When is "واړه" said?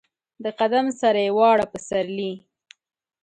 1.37-1.65